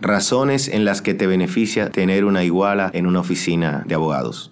[0.00, 4.50] Razones en las que te beneficia tener una iguala en una oficina de abogados.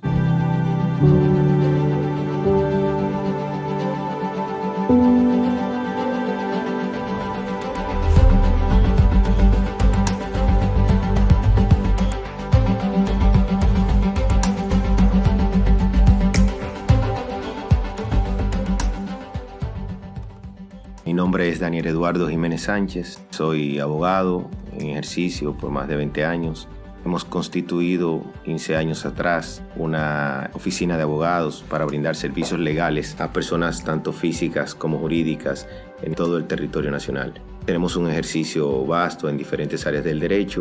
[21.28, 24.48] Nombre es Daniel Eduardo Jiménez Sánchez, soy abogado
[24.78, 26.68] en ejercicio por más de 20 años.
[27.04, 33.84] Hemos constituido 15 años atrás una oficina de abogados para brindar servicios legales a personas
[33.84, 35.68] tanto físicas como jurídicas
[36.00, 37.34] en todo el territorio nacional.
[37.66, 40.60] Tenemos un ejercicio vasto en diferentes áreas del derecho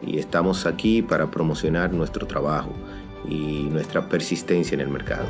[0.00, 2.70] y estamos aquí para promocionar nuestro trabajo
[3.28, 5.26] y nuestra persistencia en el mercado.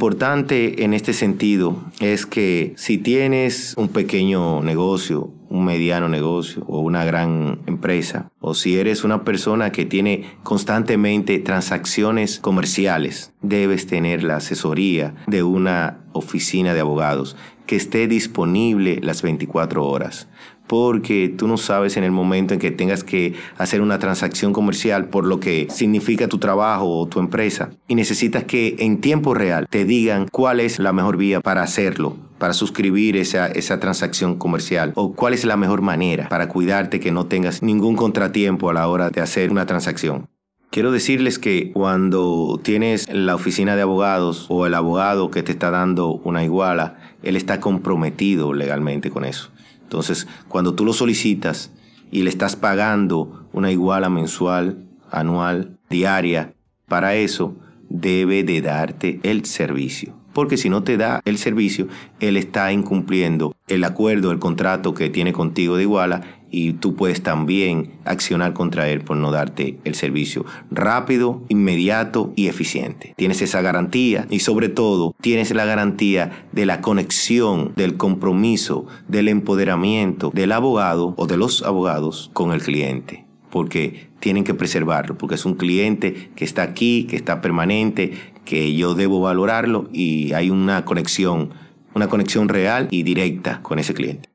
[0.00, 6.80] Importante en este sentido es que si tienes un pequeño negocio, un mediano negocio o
[6.80, 14.24] una gran empresa, o si eres una persona que tiene constantemente transacciones comerciales, debes tener
[14.24, 17.36] la asesoría de una oficina de abogados
[17.70, 20.26] que esté disponible las 24 horas.
[20.66, 25.04] Porque tú no sabes en el momento en que tengas que hacer una transacción comercial
[25.04, 27.70] por lo que significa tu trabajo o tu empresa.
[27.86, 32.16] Y necesitas que en tiempo real te digan cuál es la mejor vía para hacerlo
[32.38, 34.92] para suscribir esa, esa transacción comercial.
[34.96, 38.88] O cuál es la mejor manera para cuidarte que no tengas ningún contratiempo a la
[38.88, 40.26] hora de hacer una transacción.
[40.70, 45.72] Quiero decirles que cuando tienes la oficina de abogados o el abogado que te está
[45.72, 49.50] dando una iguala, él está comprometido legalmente con eso.
[49.82, 51.72] Entonces, cuando tú lo solicitas
[52.10, 56.54] y le estás pagando una iguala mensual, anual, diaria,
[56.86, 57.56] para eso
[57.88, 60.19] debe de darte el servicio.
[60.32, 61.88] Porque si no te da el servicio,
[62.20, 67.22] él está incumpliendo el acuerdo, el contrato que tiene contigo de iguala y tú puedes
[67.22, 73.14] también accionar contra él por no darte el servicio rápido, inmediato y eficiente.
[73.16, 79.28] Tienes esa garantía y sobre todo tienes la garantía de la conexión, del compromiso, del
[79.28, 85.34] empoderamiento del abogado o de los abogados con el cliente porque tienen que preservarlo, porque
[85.34, 88.12] es un cliente que está aquí, que está permanente,
[88.50, 91.50] que yo debo valorarlo y hay una conexión,
[91.94, 94.28] una conexión real y directa con ese cliente.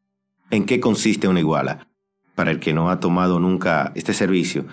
[0.52, 1.90] ¿En qué consiste una iguala?
[2.34, 4.68] Para el que no ha tomado nunca este servicio.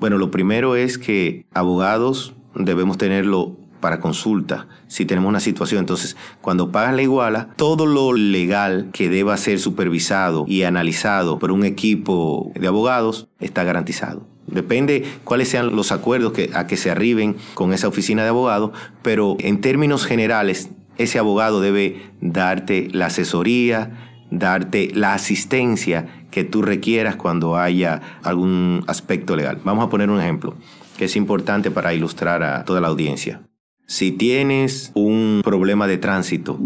[0.00, 5.78] Bueno, lo primero es que abogados debemos tenerlo para consulta, si tenemos una situación.
[5.78, 11.52] Entonces, cuando pagas la iguala, todo lo legal que deba ser supervisado y analizado por
[11.52, 14.31] un equipo de abogados está garantizado.
[14.46, 18.72] Depende cuáles sean los acuerdos a que se arriben con esa oficina de abogados,
[19.02, 26.62] pero en términos generales, ese abogado debe darte la asesoría, darte la asistencia que tú
[26.62, 29.60] requieras cuando haya algún aspecto legal.
[29.64, 30.56] Vamos a poner un ejemplo
[30.96, 33.42] que es importante para ilustrar a toda la audiencia.
[33.86, 36.56] Si tienes un problema de tránsito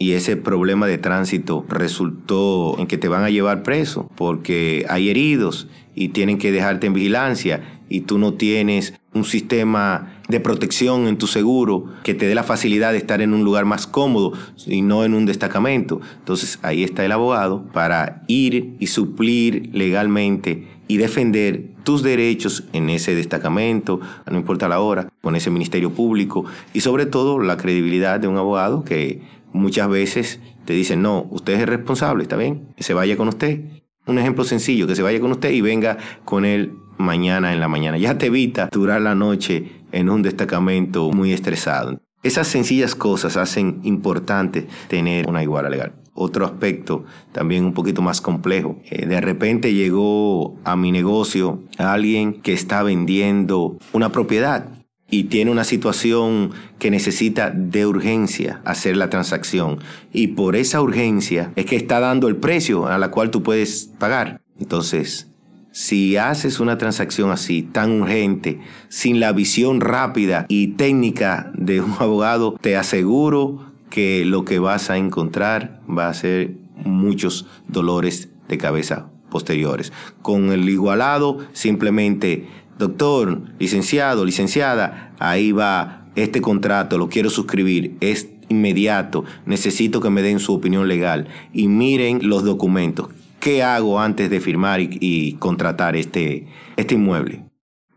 [0.00, 5.10] y ese problema de tránsito resultó en que te van a llevar preso porque hay
[5.10, 11.06] heridos y tienen que dejarte en vigilancia y tú no tienes un sistema de protección
[11.06, 14.32] en tu seguro que te dé la facilidad de estar en un lugar más cómodo
[14.66, 16.00] y no en un destacamento.
[16.20, 22.88] Entonces ahí está el abogado para ir y suplir legalmente y defender tus derechos en
[22.88, 24.00] ese destacamento,
[24.30, 28.38] no importa la hora, con ese ministerio público y sobre todo la credibilidad de un
[28.38, 29.20] abogado que
[29.52, 32.68] muchas veces te dicen, no, usted es el responsable, ¿está bien?
[32.78, 33.60] Se vaya con usted.
[34.06, 37.68] Un ejemplo sencillo, que se vaya con usted y venga con él mañana en la
[37.68, 37.98] mañana.
[37.98, 42.00] Ya te evita durar la noche en un destacamento muy estresado.
[42.22, 48.20] Esas sencillas cosas hacen importante tener una iguala legal otro aspecto también un poquito más
[48.20, 48.78] complejo.
[48.84, 54.79] Eh, de repente llegó a mi negocio alguien que está vendiendo una propiedad
[55.10, 59.78] y tiene una situación que necesita de urgencia hacer la transacción.
[60.12, 63.90] Y por esa urgencia es que está dando el precio a la cual tú puedes
[63.98, 64.40] pagar.
[64.58, 65.28] Entonces,
[65.72, 71.94] si haces una transacción así, tan urgente, sin la visión rápida y técnica de un
[71.98, 76.54] abogado, te aseguro que lo que vas a encontrar va a ser
[76.84, 79.92] muchos dolores de cabeza posteriores.
[80.22, 82.48] Con el igualado, simplemente,
[82.80, 90.22] doctor, licenciado, licenciada, ahí va este contrato, lo quiero suscribir, es inmediato, necesito que me
[90.22, 93.08] den su opinión legal y miren los documentos.
[93.38, 97.44] ¿Qué hago antes de firmar y, contratar este, este inmueble?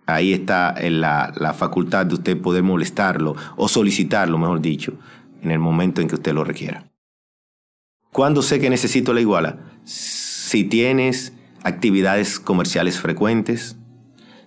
[0.05, 4.93] ahí está la, la facultad de usted poder molestarlo o solicitarlo, mejor dicho,
[5.41, 6.85] en el momento en que usted lo requiera.
[8.11, 9.59] ¿Cuándo sé que necesito la iguala?
[9.85, 11.33] Si tienes
[11.63, 13.77] actividades comerciales frecuentes,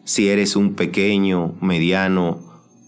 [0.06, 2.38] si eres un pequeño, mediano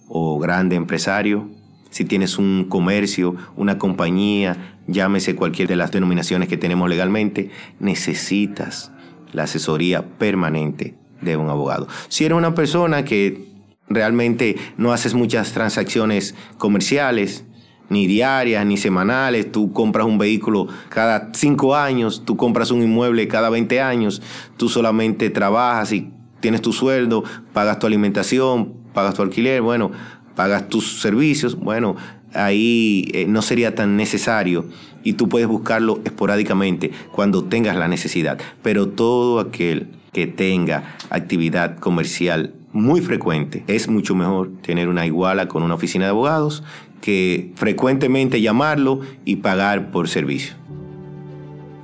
[0.06, 1.50] o grande empresario,
[1.90, 7.50] si tienes un comercio, una compañía, llámese cualquier de las denominaciones que tenemos legalmente,
[7.80, 8.92] necesitas
[9.32, 11.88] la asesoría permanente de un abogado.
[12.08, 13.48] Si eres una persona que
[13.88, 17.44] realmente no haces muchas transacciones comerciales,
[17.88, 23.26] ni diarias, ni semanales, tú compras un vehículo cada cinco años, tú compras un inmueble
[23.26, 24.22] cada 20 años,
[24.56, 29.90] tú solamente trabajas y tienes tu sueldo, pagas tu alimentación, pagas tu alquiler, bueno,
[30.34, 31.96] pagas tus servicios, bueno,
[32.34, 34.66] ahí eh, no sería tan necesario
[35.02, 38.38] y tú puedes buscarlo esporádicamente cuando tengas la necesidad.
[38.62, 45.48] Pero todo aquel que tenga actividad comercial muy frecuente, es mucho mejor tener una iguala
[45.48, 46.62] con una oficina de abogados
[47.00, 50.54] que frecuentemente llamarlo y pagar por servicio.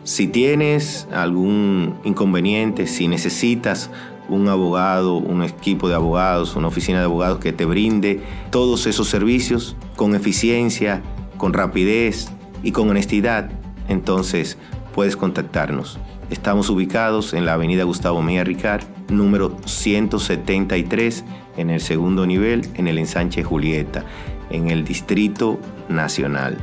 [0.04, 3.90] Si tienes algún inconveniente, si necesitas
[4.29, 9.09] un abogado, un equipo de abogados, una oficina de abogados que te brinde todos esos
[9.09, 11.03] servicios con eficiencia,
[11.37, 12.29] con rapidez
[12.62, 13.50] y con honestidad,
[13.88, 14.59] entonces
[14.94, 15.99] puedes contactarnos.
[16.31, 21.25] Estamos ubicados en la avenida Gustavo Mía Ricard, número 173,
[21.56, 24.05] en el segundo nivel, en el ensanche Julieta,
[24.50, 26.56] en el Distrito Nacional.